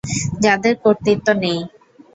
যাদের 0.43 0.73
কর্তৃত্ব 0.83 1.27
নেই। 1.35 1.59